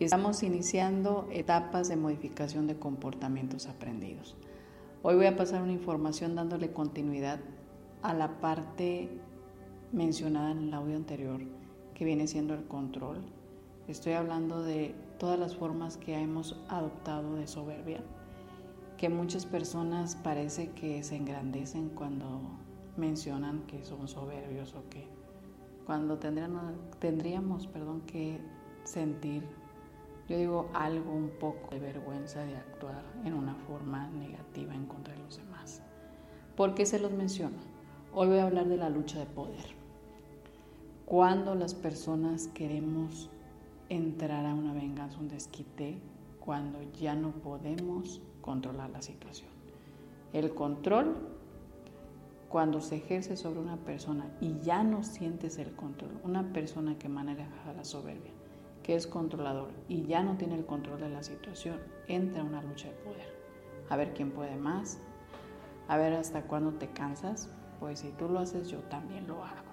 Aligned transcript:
Estamos 0.00 0.42
iniciando 0.42 1.28
etapas 1.30 1.88
de 1.88 1.96
modificación 1.96 2.66
de 2.66 2.78
comportamientos 2.78 3.66
aprendidos. 3.66 4.34
Hoy 5.02 5.16
voy 5.16 5.26
a 5.26 5.36
pasar 5.36 5.60
una 5.60 5.74
información 5.74 6.34
dándole 6.34 6.72
continuidad 6.72 7.38
a 8.00 8.14
la 8.14 8.40
parte 8.40 9.10
mencionada 9.92 10.52
en 10.52 10.68
el 10.68 10.72
audio 10.72 10.96
anterior, 10.96 11.42
que 11.92 12.06
viene 12.06 12.26
siendo 12.28 12.54
el 12.54 12.66
control. 12.66 13.18
Estoy 13.88 14.14
hablando 14.14 14.62
de 14.62 14.94
todas 15.18 15.38
las 15.38 15.54
formas 15.54 15.98
que 15.98 16.18
hemos 16.18 16.58
adoptado 16.70 17.34
de 17.34 17.46
soberbia, 17.46 18.02
que 18.96 19.10
muchas 19.10 19.44
personas 19.44 20.16
parece 20.16 20.70
que 20.70 21.02
se 21.02 21.16
engrandecen 21.16 21.90
cuando 21.90 22.40
mencionan 22.96 23.66
que 23.66 23.84
son 23.84 24.08
soberbios 24.08 24.74
o 24.74 24.88
que 24.88 25.06
cuando 25.84 26.18
tendríamos 26.18 27.66
perdón, 27.66 28.00
que 28.06 28.40
sentir, 28.84 29.59
yo 30.30 30.38
digo, 30.38 30.70
algo 30.74 31.12
un 31.12 31.30
poco 31.40 31.70
de 31.72 31.80
vergüenza 31.80 32.44
de 32.44 32.56
actuar 32.56 33.02
en 33.24 33.34
una 33.34 33.56
forma 33.56 34.08
negativa 34.10 34.72
en 34.72 34.86
contra 34.86 35.12
de 35.12 35.20
los 35.24 35.38
demás. 35.38 35.82
¿Por 36.56 36.76
qué 36.76 36.86
se 36.86 37.00
los 37.00 37.10
menciono? 37.10 37.56
Hoy 38.14 38.28
voy 38.28 38.38
a 38.38 38.44
hablar 38.44 38.68
de 38.68 38.76
la 38.76 38.90
lucha 38.90 39.18
de 39.18 39.26
poder. 39.26 39.74
Cuando 41.04 41.56
las 41.56 41.74
personas 41.74 42.46
queremos 42.46 43.28
entrar 43.88 44.46
a 44.46 44.54
una 44.54 44.72
venganza, 44.72 45.18
un 45.18 45.26
desquite, 45.26 45.98
cuando 46.38 46.78
ya 46.92 47.16
no 47.16 47.32
podemos 47.32 48.22
controlar 48.40 48.90
la 48.90 49.02
situación. 49.02 49.50
El 50.32 50.54
control 50.54 51.16
cuando 52.48 52.80
se 52.80 52.96
ejerce 52.98 53.36
sobre 53.36 53.58
una 53.58 53.78
persona 53.78 54.30
y 54.40 54.60
ya 54.60 54.84
no 54.84 55.02
sientes 55.02 55.58
el 55.58 55.72
control, 55.72 56.10
una 56.22 56.52
persona 56.52 56.96
que 56.98 57.08
maneja 57.08 57.48
la 57.76 57.84
soberbia, 57.84 58.32
es 58.94 59.06
controlador 59.06 59.70
y 59.88 60.04
ya 60.06 60.22
no 60.22 60.36
tiene 60.36 60.56
el 60.56 60.66
control 60.66 61.00
de 61.00 61.10
la 61.10 61.22
situación, 61.22 61.78
entra 62.08 62.42
una 62.42 62.62
lucha 62.62 62.88
de 62.88 62.94
poder. 62.94 63.34
A 63.88 63.96
ver 63.96 64.14
quién 64.14 64.30
puede 64.30 64.56
más, 64.56 64.98
a 65.88 65.96
ver 65.96 66.12
hasta 66.12 66.42
cuándo 66.42 66.72
te 66.72 66.88
cansas, 66.88 67.50
pues 67.80 68.00
si 68.00 68.10
tú 68.12 68.28
lo 68.28 68.38
haces 68.38 68.68
yo 68.68 68.78
también 68.84 69.26
lo 69.26 69.42
hago. 69.44 69.70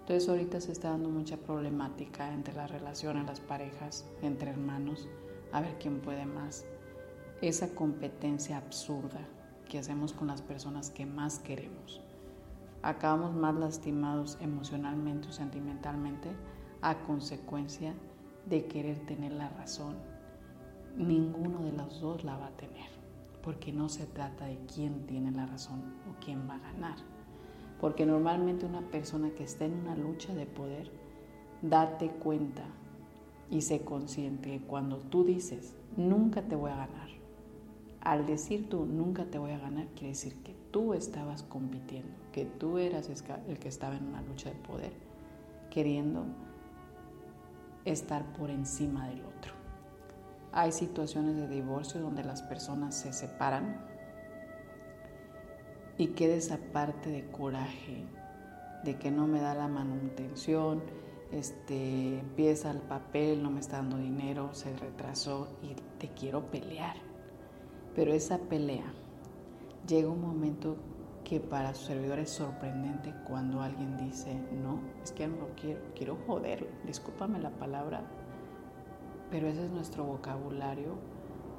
Entonces 0.00 0.28
ahorita 0.28 0.60
se 0.60 0.72
está 0.72 0.90
dando 0.90 1.08
mucha 1.08 1.38
problemática 1.38 2.32
entre 2.32 2.54
las 2.54 2.70
relaciones, 2.70 3.24
las 3.24 3.40
parejas, 3.40 4.06
entre 4.20 4.50
hermanos, 4.50 5.08
a 5.50 5.60
ver 5.62 5.78
quién 5.78 6.00
puede 6.00 6.26
más. 6.26 6.66
Esa 7.40 7.74
competencia 7.74 8.58
absurda 8.58 9.20
que 9.68 9.78
hacemos 9.78 10.12
con 10.12 10.28
las 10.28 10.42
personas 10.42 10.90
que 10.90 11.06
más 11.06 11.38
queremos. 11.38 12.02
Acabamos 12.82 13.34
más 13.34 13.54
lastimados 13.54 14.36
emocionalmente 14.42 15.28
o 15.28 15.32
sentimentalmente 15.32 16.28
a 16.82 16.98
consecuencia 16.98 17.92
de 17.92 18.13
querer 18.48 18.98
tener 19.06 19.32
la 19.32 19.48
razón. 19.48 19.94
Ninguno 20.96 21.64
de 21.64 21.72
los 21.72 22.00
dos 22.00 22.24
la 22.24 22.36
va 22.36 22.46
a 22.46 22.56
tener, 22.56 22.88
porque 23.42 23.72
no 23.72 23.88
se 23.88 24.06
trata 24.06 24.46
de 24.46 24.58
quién 24.72 25.06
tiene 25.06 25.32
la 25.32 25.46
razón 25.46 25.80
o 26.08 26.24
quién 26.24 26.48
va 26.48 26.56
a 26.56 26.72
ganar. 26.72 26.96
Porque 27.80 28.06
normalmente 28.06 28.66
una 28.66 28.82
persona 28.82 29.30
que 29.30 29.44
está 29.44 29.64
en 29.64 29.74
una 29.74 29.96
lucha 29.96 30.34
de 30.34 30.46
poder, 30.46 30.90
date 31.62 32.10
cuenta 32.10 32.64
y 33.50 33.62
sé 33.62 33.80
consciente 33.84 34.50
que 34.50 34.64
cuando 34.64 34.98
tú 34.98 35.24
dices, 35.24 35.74
nunca 35.96 36.42
te 36.42 36.56
voy 36.56 36.70
a 36.70 36.76
ganar, 36.76 37.08
al 38.00 38.26
decir 38.26 38.68
tú 38.68 38.84
nunca 38.84 39.24
te 39.24 39.38
voy 39.38 39.52
a 39.52 39.58
ganar, 39.58 39.86
quiere 39.88 40.08
decir 40.08 40.34
que 40.42 40.54
tú 40.70 40.94
estabas 40.94 41.42
compitiendo, 41.42 42.12
que 42.32 42.44
tú 42.44 42.78
eras 42.78 43.08
el 43.48 43.58
que 43.58 43.68
estaba 43.68 43.96
en 43.96 44.06
una 44.06 44.22
lucha 44.22 44.50
de 44.50 44.56
poder, 44.56 44.92
queriendo 45.70 46.24
estar 47.84 48.24
por 48.32 48.50
encima 48.50 49.08
del 49.08 49.24
otro. 49.24 49.52
Hay 50.52 50.72
situaciones 50.72 51.36
de 51.36 51.48
divorcio 51.48 52.00
donde 52.00 52.24
las 52.24 52.42
personas 52.42 52.94
se 52.94 53.12
separan 53.12 53.84
y 55.98 56.08
queda 56.08 56.34
esa 56.34 56.58
parte 56.72 57.10
de 57.10 57.26
coraje, 57.30 58.04
de 58.84 58.96
que 58.96 59.10
no 59.10 59.26
me 59.26 59.40
da 59.40 59.54
la 59.54 59.68
manutención, 59.68 60.82
este, 61.32 62.20
empieza 62.20 62.70
el 62.70 62.78
papel, 62.78 63.42
no 63.42 63.50
me 63.50 63.60
está 63.60 63.78
dando 63.78 63.98
dinero, 63.98 64.54
se 64.54 64.76
retrasó 64.76 65.48
y 65.62 65.74
te 65.98 66.08
quiero 66.08 66.50
pelear. 66.50 66.96
Pero 67.94 68.12
esa 68.12 68.38
pelea 68.38 68.92
llega 69.86 70.08
un 70.08 70.20
momento 70.20 70.76
que 71.24 71.40
para 71.40 71.74
su 71.74 71.86
servidor 71.86 72.18
es 72.18 72.30
sorprendente 72.30 73.14
cuando 73.26 73.62
alguien 73.62 73.96
dice, 73.96 74.34
no, 74.62 74.78
es 75.02 75.12
que 75.12 75.26
no 75.26 75.36
lo 75.36 75.48
quiero, 75.54 75.80
quiero 75.94 76.18
joderlo, 76.26 76.68
discúlpame 76.86 77.38
la 77.38 77.50
palabra, 77.50 78.02
pero 79.30 79.48
ese 79.48 79.64
es 79.64 79.70
nuestro 79.70 80.04
vocabulario 80.04 80.96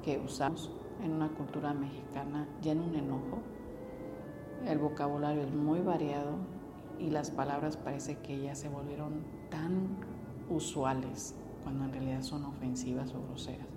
que 0.02 0.18
usamos 0.18 0.70
en 1.02 1.12
una 1.12 1.28
cultura 1.28 1.74
mexicana 1.74 2.48
ya 2.62 2.72
en 2.72 2.80
un 2.80 2.94
enojo. 2.94 3.38
El 4.66 4.78
vocabulario 4.78 5.42
es 5.42 5.52
muy 5.52 5.80
variado 5.80 6.36
y 6.98 7.10
las 7.10 7.30
palabras 7.30 7.76
parece 7.76 8.18
que 8.18 8.40
ya 8.40 8.54
se 8.54 8.68
volvieron 8.68 9.24
tan 9.50 9.98
usuales 10.48 11.34
cuando 11.64 11.84
en 11.84 11.92
realidad 11.92 12.22
son 12.22 12.44
ofensivas 12.44 13.12
o 13.14 13.22
groseras 13.26 13.75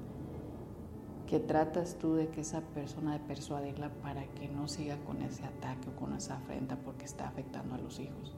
que 1.29 1.39
tratas 1.39 1.95
tú 1.99 2.15
de 2.15 2.29
que 2.29 2.41
esa 2.41 2.61
persona 2.61 3.13
de 3.13 3.19
persuadirla 3.19 3.89
para 4.01 4.25
que 4.33 4.47
no 4.47 4.67
siga 4.67 4.97
con 5.05 5.21
ese 5.21 5.45
ataque 5.45 5.87
o 5.89 5.95
con 5.95 6.13
esa 6.15 6.37
afrenta 6.37 6.75
porque 6.77 7.05
está 7.05 7.27
afectando 7.27 7.75
a 7.75 7.77
los 7.77 7.99
hijos. 7.99 8.35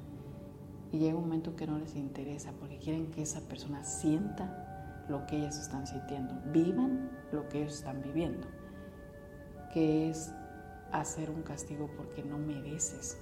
Y 0.91 0.99
llega 0.99 1.15
un 1.15 1.23
momento 1.23 1.55
que 1.55 1.65
no 1.65 1.79
les 1.79 1.95
interesa 1.95 2.51
porque 2.59 2.79
quieren 2.79 3.09
que 3.11 3.21
esa 3.21 3.39
persona 3.47 3.85
sienta 3.85 5.05
lo 5.07 5.25
que 5.25 5.37
ellas 5.37 5.57
están 5.57 5.87
sintiendo, 5.87 6.33
vivan 6.51 7.09
lo 7.31 7.47
que 7.47 7.61
ellos 7.61 7.75
están 7.75 8.01
viviendo, 8.01 8.45
que 9.73 10.09
es 10.09 10.33
hacer 10.91 11.29
un 11.29 11.43
castigo 11.43 11.89
porque 11.95 12.23
no 12.23 12.37
mereces 12.37 13.17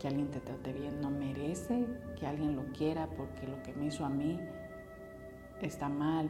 que 0.00 0.08
alguien 0.08 0.28
te 0.32 0.40
trate 0.40 0.72
bien, 0.72 1.00
no 1.00 1.08
merece 1.12 1.86
que 2.18 2.26
alguien 2.26 2.56
lo 2.56 2.64
quiera 2.72 3.08
porque 3.16 3.46
lo 3.46 3.62
que 3.62 3.74
me 3.74 3.86
hizo 3.86 4.04
a 4.04 4.08
mí 4.08 4.40
está 5.60 5.88
mal 5.88 6.28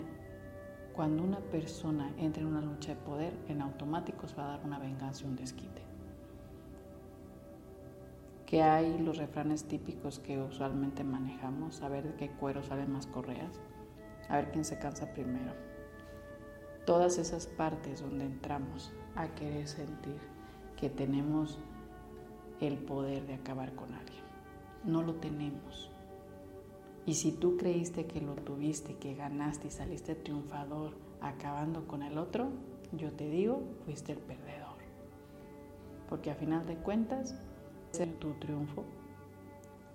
cuando 0.95 1.23
una 1.23 1.39
persona 1.39 2.13
entra 2.19 2.43
en 2.43 2.49
una 2.49 2.61
lucha 2.61 2.95
de 2.95 3.01
poder, 3.01 3.33
en 3.49 3.63
automático 3.63 4.29
se 4.29 4.37
va 4.37 4.45
a 4.45 4.57
dar 4.57 4.65
una 4.65 4.79
venganza 4.79 5.25
y 5.25 5.29
un 5.29 5.37
desquite. 5.37 5.83
Que 8.47 8.63
hay 8.63 8.99
los 8.99 9.17
refranes 9.17 9.65
típicos 9.65 10.19
que 10.19 10.39
usualmente 10.39 11.05
manejamos, 11.05 11.81
a 11.83 11.89
ver 11.89 12.05
de 12.05 12.15
qué 12.17 12.31
cuero 12.31 12.63
salen 12.63 12.93
más 12.93 13.07
correas, 13.07 13.61
a 14.29 14.37
ver 14.37 14.51
quién 14.51 14.65
se 14.65 14.79
cansa 14.79 15.13
primero. 15.15 15.53
Todas 16.85 17.17
esas 17.17 17.47
partes 17.47 18.03
donde 18.03 18.27
entramos 18.27 18.93
a 19.15 19.29
querer 19.29 19.69
sentir 19.69 20.19
que 20.77 20.91
tenemos 20.91 21.59
el 22.61 22.77
poder 22.77 23.27
de 23.27 23.35
acabar 23.35 23.75
con 23.75 23.95
alguien. 23.95 24.25
No 24.85 25.03
lo 25.03 25.15
tenemos. 25.15 25.92
Y 27.05 27.15
si 27.15 27.33
tú 27.33 27.57
creíste 27.57 28.07
que 28.07 28.21
lo 28.21 28.35
tuviste, 28.35 28.95
que 28.97 29.15
ganaste 29.15 29.69
y 29.69 29.71
saliste 29.71 30.15
triunfador 30.15 30.95
acabando 31.21 31.87
con 31.89 32.03
el 32.03 32.17
otro, 32.17 32.49
yo 32.93 33.13
te 33.13 33.29
digo, 33.29 33.63
fuiste 33.85 34.13
el 34.13 34.19
perdedor. 34.19 34.77
Porque 36.09 36.31
a 36.31 36.35
final 36.35 36.67
de 36.67 36.77
cuentas, 36.77 37.35
es 37.93 38.19
tu 38.21 38.33
triunfo, 38.35 38.85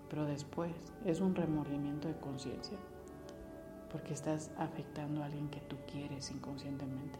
pero 0.09 0.25
después 0.25 0.71
es 1.05 1.21
un 1.21 1.33
remordimiento 1.33 2.07
de 2.07 2.17
conciencia, 2.19 2.77
porque 3.91 4.13
estás 4.13 4.51
afectando 4.57 5.23
a 5.23 5.25
alguien 5.25 5.49
que 5.49 5.61
tú 5.61 5.77
quieres 5.91 6.29
inconscientemente. 6.31 7.19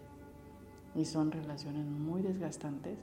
Y 0.96 1.06
son 1.06 1.32
relaciones 1.32 1.86
muy 1.86 2.22
desgastantes 2.22 2.98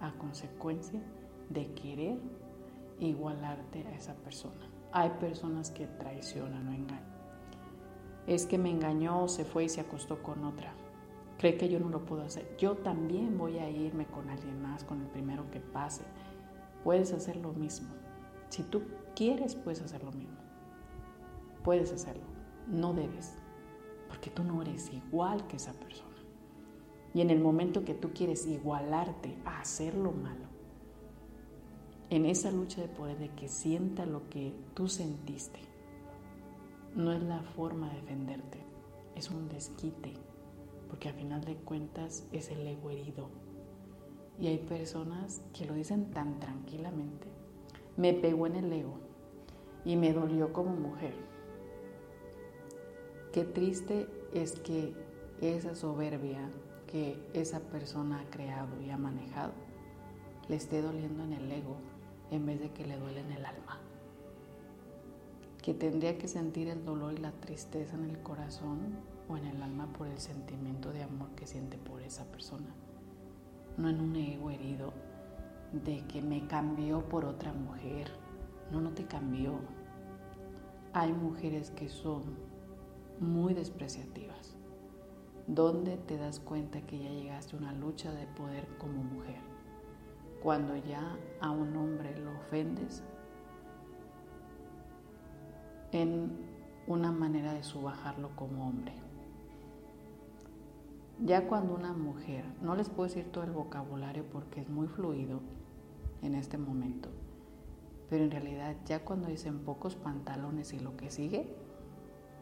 a 0.00 0.12
consecuencia 0.12 1.00
de 1.48 1.72
querer 1.74 2.18
igualarte 3.00 3.86
a 3.86 3.96
esa 3.96 4.14
persona. 4.14 4.69
Hay 4.92 5.10
personas 5.20 5.70
que 5.70 5.86
traicionan 5.86 6.66
o 6.68 6.72
engañan. 6.72 7.10
Es 8.26 8.46
que 8.46 8.58
me 8.58 8.70
engañó, 8.70 9.28
se 9.28 9.44
fue 9.44 9.64
y 9.64 9.68
se 9.68 9.80
acostó 9.80 10.22
con 10.22 10.44
otra. 10.44 10.72
Cree 11.38 11.56
que 11.56 11.68
yo 11.68 11.80
no 11.80 11.88
lo 11.88 12.04
puedo 12.04 12.22
hacer. 12.22 12.56
Yo 12.58 12.76
también 12.76 13.38
voy 13.38 13.58
a 13.58 13.70
irme 13.70 14.06
con 14.06 14.28
alguien 14.28 14.60
más, 14.60 14.84
con 14.84 15.00
el 15.00 15.06
primero 15.08 15.50
que 15.50 15.60
pase. 15.60 16.02
Puedes 16.84 17.12
hacer 17.12 17.36
lo 17.36 17.52
mismo. 17.52 17.88
Si 18.48 18.62
tú 18.62 18.82
quieres, 19.14 19.54
puedes 19.54 19.80
hacer 19.80 20.02
lo 20.04 20.12
mismo. 20.12 20.38
Puedes 21.62 21.92
hacerlo. 21.92 22.24
No 22.66 22.92
debes. 22.92 23.36
porque 24.08 24.28
tú 24.30 24.42
no 24.42 24.60
eres 24.60 24.92
igual 24.92 25.46
que 25.46 25.56
esa 25.56 25.72
persona. 25.72 26.16
Y 27.14 27.20
en 27.20 27.30
el 27.30 27.40
momento 27.40 27.84
que 27.84 27.94
tú 27.94 28.10
quieres 28.12 28.44
igualarte 28.46 29.38
a 29.44 29.60
hacer 29.60 29.94
lo 29.94 30.10
malo, 30.10 30.49
en 32.10 32.26
esa 32.26 32.50
lucha 32.50 32.82
de 32.82 32.88
poder 32.88 33.18
de 33.18 33.28
que 33.30 33.48
sienta 33.48 34.04
lo 34.04 34.28
que 34.28 34.52
tú 34.74 34.88
sentiste, 34.88 35.60
no 36.94 37.12
es 37.12 37.22
la 37.22 37.40
forma 37.40 37.88
de 37.88 38.00
defenderte, 38.00 38.58
es 39.14 39.30
un 39.30 39.48
desquite, 39.48 40.14
porque 40.88 41.08
al 41.08 41.14
final 41.14 41.44
de 41.44 41.54
cuentas 41.54 42.26
es 42.32 42.50
el 42.50 42.66
ego 42.66 42.90
herido. 42.90 43.28
Y 44.40 44.48
hay 44.48 44.58
personas 44.58 45.42
que 45.52 45.66
lo 45.66 45.74
dicen 45.74 46.10
tan 46.10 46.40
tranquilamente. 46.40 47.28
Me 47.96 48.12
pegó 48.12 48.46
en 48.46 48.56
el 48.56 48.72
ego 48.72 48.98
y 49.84 49.96
me 49.96 50.12
dolió 50.12 50.52
como 50.52 50.74
mujer. 50.74 51.14
Qué 53.32 53.44
triste 53.44 54.08
es 54.34 54.58
que 54.58 54.94
esa 55.40 55.76
soberbia 55.76 56.50
que 56.88 57.22
esa 57.34 57.60
persona 57.60 58.20
ha 58.20 58.30
creado 58.30 58.80
y 58.82 58.90
ha 58.90 58.98
manejado 58.98 59.52
le 60.48 60.56
esté 60.56 60.82
doliendo 60.82 61.22
en 61.22 61.34
el 61.34 61.52
ego 61.52 61.76
en 62.30 62.46
vez 62.46 62.60
de 62.60 62.70
que 62.70 62.86
le 62.86 62.96
duele 62.96 63.20
en 63.20 63.32
el 63.32 63.44
alma. 63.44 63.78
Que 65.62 65.74
tendría 65.74 66.16
que 66.18 66.28
sentir 66.28 66.68
el 66.68 66.84
dolor 66.84 67.12
y 67.12 67.18
la 67.18 67.32
tristeza 67.32 67.94
en 67.96 68.04
el 68.04 68.22
corazón 68.22 68.96
o 69.28 69.36
en 69.36 69.46
el 69.46 69.62
alma 69.62 69.92
por 69.92 70.06
el 70.06 70.18
sentimiento 70.18 70.92
de 70.92 71.02
amor 71.02 71.30
que 71.36 71.46
siente 71.46 71.76
por 71.78 72.02
esa 72.02 72.24
persona. 72.24 72.74
No 73.76 73.88
en 73.88 74.00
un 74.00 74.16
ego 74.16 74.50
herido 74.50 74.92
de 75.72 76.04
que 76.06 76.22
me 76.22 76.46
cambió 76.46 77.08
por 77.08 77.24
otra 77.24 77.52
mujer. 77.52 78.10
No, 78.70 78.80
no 78.80 78.90
te 78.90 79.04
cambió. 79.04 79.60
Hay 80.92 81.12
mujeres 81.12 81.70
que 81.70 81.88
son 81.88 82.22
muy 83.20 83.54
despreciativas. 83.54 84.56
¿Dónde 85.46 85.96
te 85.96 86.16
das 86.16 86.40
cuenta 86.40 86.80
que 86.82 86.98
ya 86.98 87.10
llegaste 87.10 87.56
a 87.56 87.58
una 87.58 87.72
lucha 87.72 88.12
de 88.12 88.26
poder 88.26 88.66
como 88.78 89.02
mujer? 89.02 89.49
Cuando 90.42 90.74
ya 90.74 91.18
a 91.40 91.50
un 91.50 91.76
hombre 91.76 92.18
lo 92.18 92.30
ofendes 92.38 93.02
en 95.92 96.30
una 96.86 97.12
manera 97.12 97.52
de 97.52 97.62
subajarlo 97.62 98.30
como 98.36 98.66
hombre. 98.66 98.94
Ya 101.22 101.46
cuando 101.46 101.74
una 101.74 101.92
mujer, 101.92 102.46
no 102.62 102.74
les 102.74 102.88
puedo 102.88 103.08
decir 103.08 103.30
todo 103.30 103.44
el 103.44 103.50
vocabulario 103.50 104.24
porque 104.32 104.62
es 104.62 104.70
muy 104.70 104.88
fluido 104.88 105.40
en 106.22 106.34
este 106.34 106.56
momento, 106.56 107.10
pero 108.08 108.24
en 108.24 108.30
realidad 108.30 108.76
ya 108.86 109.04
cuando 109.04 109.28
dicen 109.28 109.58
pocos 109.58 109.94
pantalones 109.94 110.72
y 110.72 110.80
lo 110.80 110.96
que 110.96 111.10
sigue, 111.10 111.54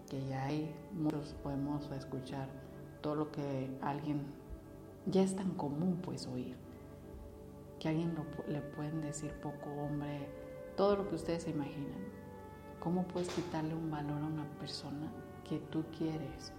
que 0.09 0.25
ya 0.27 0.45
hay 0.45 0.73
muchos, 0.93 1.35
podemos 1.43 1.91
escuchar 1.91 2.49
todo 3.01 3.17
lo 3.17 3.33
que 3.33 3.77
alguien, 3.83 4.23
ya 5.07 5.23
es 5.23 5.35
tan 5.35 5.55
común 5.55 5.99
pues 6.01 6.29
oír 6.29 6.68
que 7.79 7.89
alguien 7.89 8.15
le 8.49 8.61
pueden 8.61 9.01
decir 9.01 9.33
poco 9.41 9.71
hombre, 9.71 10.29
todo 10.77 10.97
lo 10.97 11.09
que 11.09 11.17
ustedes 11.17 11.45
se 11.45 11.51
imaginan. 11.51 12.07
¿Cómo 12.81 13.07
puedes 13.09 13.29
quitarle 13.29 13.75
un 13.75 13.91
valor 13.91 14.23
a 14.23 14.27
una 14.27 14.49
persona 14.59 15.13
que 15.49 15.59
tú 15.59 15.85
quieres? 15.97 16.53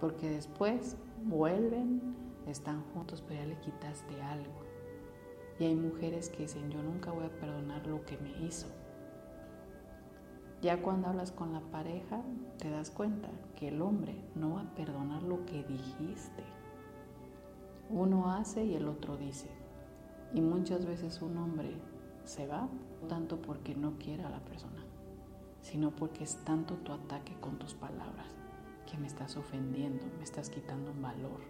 Porque 0.00 0.30
después 0.30 0.96
vuelven, 1.24 2.00
están 2.46 2.82
juntos, 2.92 3.22
pero 3.26 3.40
ya 3.40 3.46
le 3.46 3.58
quitaste 3.60 4.20
algo. 4.22 4.60
Y 5.58 5.64
hay 5.64 5.74
mujeres 5.74 6.30
que 6.30 6.42
dicen, 6.42 6.70
yo 6.70 6.82
nunca 6.82 7.10
voy 7.10 7.24
a 7.26 7.40
perdonar 7.40 7.86
lo 7.86 8.04
que 8.04 8.16
me 8.18 8.30
hizo. 8.46 8.66
Ya 10.62 10.82
cuando 10.82 11.08
hablas 11.08 11.32
con 11.32 11.52
la 11.52 11.60
pareja, 11.60 12.22
te 12.58 12.70
das 12.70 12.90
cuenta 12.90 13.28
que 13.56 13.68
el 13.68 13.80
hombre 13.80 14.14
no 14.34 14.54
va 14.54 14.62
a 14.62 14.74
perdonar 14.74 15.22
lo 15.22 15.44
que 15.46 15.62
dijiste. 15.64 16.44
Uno 17.88 18.30
hace 18.30 18.64
y 18.64 18.74
el 18.74 18.88
otro 18.88 19.16
dice. 19.16 19.59
Y 20.32 20.40
muchas 20.40 20.86
veces 20.86 21.22
un 21.22 21.36
hombre 21.38 21.74
se 22.24 22.46
va 22.46 22.68
tanto 23.08 23.42
porque 23.42 23.74
no 23.74 23.98
quiere 23.98 24.22
a 24.22 24.30
la 24.30 24.40
persona, 24.40 24.84
sino 25.60 25.90
porque 25.90 26.22
es 26.22 26.36
tanto 26.44 26.74
tu 26.76 26.92
ataque 26.92 27.34
con 27.40 27.58
tus 27.58 27.74
palabras 27.74 28.28
que 28.88 28.96
me 28.96 29.08
estás 29.08 29.36
ofendiendo, 29.36 30.04
me 30.18 30.24
estás 30.24 30.48
quitando 30.48 30.92
un 30.92 31.02
valor. 31.02 31.40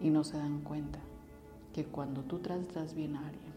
Y 0.00 0.10
no 0.10 0.22
se 0.22 0.36
dan 0.36 0.60
cuenta 0.60 1.00
que 1.72 1.84
cuando 1.84 2.22
tú 2.22 2.38
tratas 2.38 2.94
bien 2.94 3.16
a 3.16 3.26
alguien, 3.26 3.54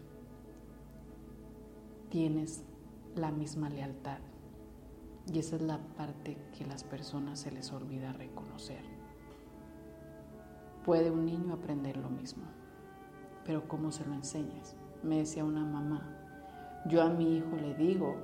tienes 2.10 2.64
la 3.14 3.30
misma 3.30 3.70
lealtad. 3.70 4.18
Y 5.32 5.38
esa 5.38 5.56
es 5.56 5.62
la 5.62 5.78
parte 5.96 6.38
que 6.56 6.64
las 6.64 6.82
personas 6.82 7.38
se 7.38 7.52
les 7.52 7.70
olvida 7.72 8.12
reconocer. 8.12 8.82
Puede 10.84 11.10
un 11.10 11.26
niño 11.26 11.52
aprender 11.52 11.96
lo 11.98 12.08
mismo 12.08 12.44
pero 13.48 13.66
¿cómo 13.66 13.90
se 13.92 14.04
lo 14.04 14.12
enseñas? 14.12 14.76
Me 15.02 15.16
decía 15.16 15.42
una 15.42 15.64
mamá, 15.64 16.06
yo 16.84 17.00
a 17.00 17.08
mi 17.08 17.38
hijo 17.38 17.56
le 17.56 17.74
digo, 17.74 18.14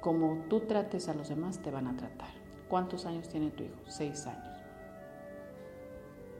como 0.00 0.42
tú 0.48 0.62
trates 0.62 1.08
a 1.08 1.14
los 1.14 1.28
demás, 1.28 1.60
te 1.62 1.70
van 1.70 1.86
a 1.86 1.96
tratar. 1.96 2.30
¿Cuántos 2.68 3.06
años 3.06 3.28
tiene 3.28 3.52
tu 3.52 3.62
hijo? 3.62 3.78
Seis 3.86 4.26
años. 4.26 4.58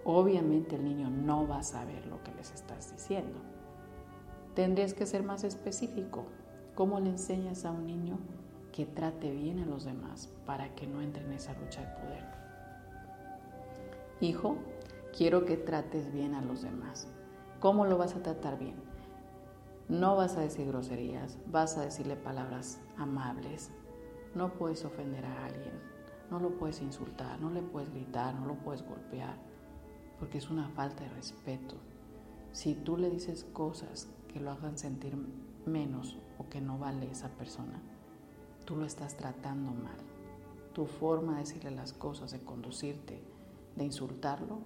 Obviamente 0.04 0.74
el 0.74 0.82
niño 0.82 1.08
no 1.08 1.46
va 1.46 1.58
a 1.58 1.62
saber 1.62 2.04
lo 2.06 2.20
que 2.24 2.34
les 2.34 2.52
estás 2.52 2.90
diciendo. 2.90 3.38
Tendrías 4.56 4.92
que 4.92 5.06
ser 5.06 5.22
más 5.22 5.44
específico. 5.44 6.26
¿Cómo 6.74 6.98
le 6.98 7.10
enseñas 7.10 7.64
a 7.64 7.70
un 7.70 7.86
niño 7.86 8.18
que 8.72 8.86
trate 8.86 9.30
bien 9.30 9.60
a 9.60 9.66
los 9.66 9.84
demás 9.84 10.28
para 10.46 10.74
que 10.74 10.88
no 10.88 11.00
entre 11.00 11.24
en 11.24 11.34
esa 11.34 11.52
lucha 11.60 11.80
de 11.82 12.00
poder? 12.02 12.24
Hijo, 14.20 14.56
quiero 15.16 15.44
que 15.44 15.56
trates 15.56 16.12
bien 16.12 16.34
a 16.34 16.42
los 16.42 16.62
demás. 16.62 17.06
¿Cómo 17.62 17.84
lo 17.86 17.96
vas 17.96 18.16
a 18.16 18.22
tratar 18.24 18.58
bien? 18.58 18.74
No 19.88 20.16
vas 20.16 20.36
a 20.36 20.40
decir 20.40 20.66
groserías, 20.66 21.38
vas 21.46 21.78
a 21.78 21.84
decirle 21.84 22.16
palabras 22.16 22.80
amables. 22.96 23.70
No 24.34 24.54
puedes 24.54 24.84
ofender 24.84 25.24
a 25.24 25.44
alguien, 25.44 25.70
no 26.28 26.40
lo 26.40 26.58
puedes 26.58 26.82
insultar, 26.82 27.40
no 27.40 27.50
le 27.50 27.62
puedes 27.62 27.88
gritar, 27.90 28.34
no 28.34 28.46
lo 28.46 28.54
puedes 28.56 28.82
golpear, 28.84 29.36
porque 30.18 30.38
es 30.38 30.50
una 30.50 30.70
falta 30.70 31.04
de 31.04 31.10
respeto. 31.10 31.76
Si 32.50 32.74
tú 32.74 32.96
le 32.96 33.10
dices 33.10 33.46
cosas 33.52 34.08
que 34.26 34.40
lo 34.40 34.50
hagan 34.50 34.76
sentir 34.76 35.16
menos 35.64 36.18
o 36.38 36.48
que 36.48 36.60
no 36.60 36.80
vale 36.80 37.12
esa 37.12 37.28
persona, 37.28 37.80
tú 38.64 38.74
lo 38.74 38.86
estás 38.86 39.16
tratando 39.16 39.70
mal. 39.70 39.98
Tu 40.72 40.86
forma 40.86 41.34
de 41.34 41.42
decirle 41.42 41.70
las 41.70 41.92
cosas, 41.92 42.32
de 42.32 42.40
conducirte, 42.40 43.22
de 43.76 43.84
insultarlo, 43.84 44.58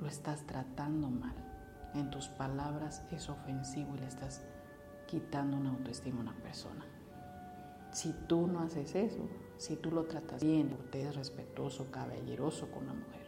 lo 0.00 0.08
estás 0.08 0.44
tratando 0.44 1.08
mal 1.08 1.49
en 1.94 2.10
tus 2.10 2.28
palabras 2.28 3.04
es 3.10 3.28
ofensivo 3.28 3.96
y 3.96 4.00
le 4.00 4.06
estás 4.06 4.42
quitando 5.06 5.56
una 5.56 5.70
autoestima 5.70 6.18
a 6.18 6.22
una 6.22 6.36
persona. 6.36 6.84
Si 7.92 8.12
tú 8.28 8.46
no 8.46 8.60
haces 8.60 8.94
eso, 8.94 9.28
si 9.56 9.76
tú 9.76 9.90
lo 9.90 10.04
tratas 10.04 10.42
bien, 10.42 10.76
es 10.92 11.16
respetuoso, 11.16 11.90
caballeroso 11.90 12.70
con 12.70 12.86
la 12.86 12.94
mujer, 12.94 13.26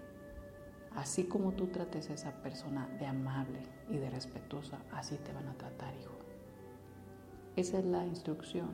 así 0.95 1.25
como 1.25 1.53
tú 1.53 1.67
trates 1.67 2.11
a 2.11 2.15
esa 2.15 2.43
persona 2.43 2.87
de 2.99 3.07
amable 3.07 3.63
y 3.91 3.97
de 3.97 4.09
respetuosa, 4.11 4.79
así 4.93 5.17
te 5.17 5.33
van 5.33 5.49
a 5.49 5.55
tratar, 5.55 5.95
hijo. 5.97 6.15
Esa 7.57 7.81
es 7.81 7.85
la 7.85 8.07
instrucción. 8.07 8.71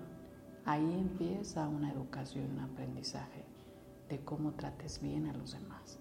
Ahí 0.64 0.84
empieza 1.00 1.66
una 1.66 1.90
educación, 1.90 2.52
un 2.52 2.60
aprendizaje 2.60 3.44
de 4.08 4.20
cómo 4.20 4.52
trates 4.52 5.00
bien 5.00 5.26
a 5.26 5.32
los 5.32 5.52
demás. 5.52 5.97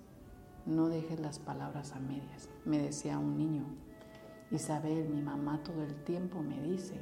No 0.67 0.89
dejes 0.89 1.21
las 1.21 1.39
palabras 1.39 1.93
a 1.93 1.99
medias. 1.99 2.49
Me 2.65 2.77
decía 2.77 3.17
un 3.17 3.37
niño, 3.37 3.63
Isabel, 4.51 5.07
mi 5.07 5.21
mamá 5.21 5.63
todo 5.63 5.81
el 5.81 5.95
tiempo 6.03 6.41
me 6.41 6.61
dice, 6.61 6.99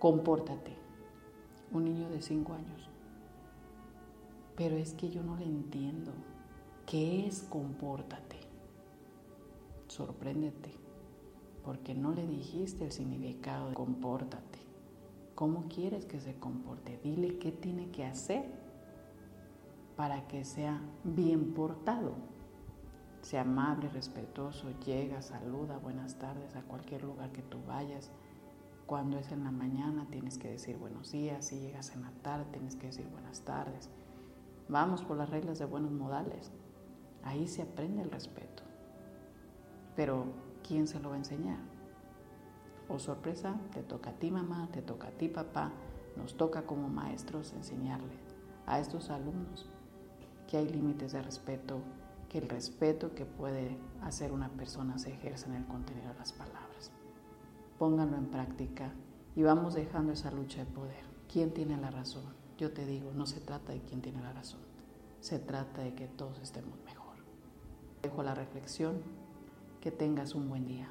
compórtate. 0.00 0.76
Un 1.70 1.84
niño 1.84 2.10
de 2.10 2.20
cinco 2.20 2.54
años. 2.54 2.90
Pero 4.56 4.76
es 4.76 4.94
que 4.94 5.10
yo 5.10 5.22
no 5.22 5.36
le 5.36 5.44
entiendo. 5.44 6.12
¿Qué 6.84 7.26
es 7.26 7.42
compórtate? 7.42 8.40
Sorpréndete, 9.86 10.72
porque 11.64 11.94
no 11.94 12.12
le 12.12 12.26
dijiste 12.26 12.84
el 12.84 12.90
significado 12.90 13.68
de 13.68 13.74
compórtate. 13.74 14.58
¿Cómo 15.36 15.68
quieres 15.68 16.04
que 16.04 16.20
se 16.20 16.34
comporte? 16.34 16.98
Dile 17.04 17.38
qué 17.38 17.52
tiene 17.52 17.90
que 17.90 18.04
hacer 18.04 18.44
para 19.96 20.26
que 20.26 20.44
sea 20.44 20.80
bien 21.04 21.54
portado. 21.54 22.14
Sea 23.22 23.42
amable, 23.42 23.88
respetuoso, 23.88 24.68
llega, 24.84 25.22
saluda, 25.22 25.78
buenas 25.78 26.16
tardes 26.18 26.56
a 26.56 26.62
cualquier 26.62 27.04
lugar 27.04 27.30
que 27.30 27.42
tú 27.42 27.58
vayas. 27.66 28.10
Cuando 28.86 29.16
es 29.16 29.30
en 29.30 29.44
la 29.44 29.52
mañana 29.52 30.08
tienes 30.10 30.38
que 30.38 30.50
decir 30.50 30.76
buenos 30.76 31.12
días, 31.12 31.46
si 31.46 31.60
llegas 31.60 31.94
en 31.94 32.02
la 32.02 32.10
tarde 32.22 32.46
tienes 32.50 32.74
que 32.74 32.88
decir 32.88 33.06
buenas 33.08 33.42
tardes. 33.42 33.90
Vamos 34.68 35.02
por 35.04 35.16
las 35.16 35.30
reglas 35.30 35.60
de 35.60 35.66
buenos 35.66 35.92
modales. 35.92 36.50
Ahí 37.22 37.46
se 37.46 37.62
aprende 37.62 38.02
el 38.02 38.10
respeto. 38.10 38.64
Pero 39.94 40.24
¿quién 40.66 40.88
se 40.88 40.98
lo 40.98 41.10
va 41.10 41.14
a 41.14 41.18
enseñar? 41.18 41.60
O 42.88 42.94
oh, 42.94 42.98
sorpresa, 42.98 43.54
te 43.72 43.84
toca 43.84 44.10
a 44.10 44.14
ti 44.14 44.32
mamá, 44.32 44.68
te 44.72 44.82
toca 44.82 45.08
a 45.08 45.12
ti 45.12 45.28
papá, 45.28 45.70
nos 46.16 46.36
toca 46.36 46.66
como 46.66 46.88
maestros 46.88 47.52
enseñarle 47.52 48.16
a 48.66 48.80
estos 48.80 49.10
alumnos 49.10 49.70
que 50.48 50.56
hay 50.56 50.68
límites 50.68 51.12
de 51.12 51.22
respeto, 51.22 51.80
que 52.32 52.38
el 52.38 52.48
respeto 52.48 53.14
que 53.14 53.26
puede 53.26 53.76
hacer 54.00 54.32
una 54.32 54.48
persona 54.48 54.96
se 54.96 55.12
ejerce 55.12 55.46
en 55.46 55.54
el 55.54 55.66
contenido 55.66 56.08
de 56.08 56.18
las 56.18 56.32
palabras. 56.32 56.90
Pónganlo 57.78 58.16
en 58.16 58.30
práctica 58.30 58.90
y 59.36 59.42
vamos 59.42 59.74
dejando 59.74 60.14
esa 60.14 60.30
lucha 60.30 60.64
de 60.64 60.70
poder. 60.70 61.04
¿Quién 61.30 61.52
tiene 61.52 61.76
la 61.76 61.90
razón? 61.90 62.24
Yo 62.56 62.72
te 62.72 62.86
digo, 62.86 63.12
no 63.12 63.26
se 63.26 63.40
trata 63.40 63.72
de 63.72 63.82
quién 63.82 64.00
tiene 64.00 64.22
la 64.22 64.32
razón, 64.32 64.60
se 65.20 65.38
trata 65.38 65.82
de 65.82 65.94
que 65.94 66.08
todos 66.08 66.38
estemos 66.40 66.78
mejor. 66.84 67.16
Dejo 68.00 68.22
la 68.22 68.34
reflexión, 68.34 69.02
que 69.82 69.90
tengas 69.90 70.34
un 70.34 70.48
buen 70.48 70.64
día. 70.64 70.90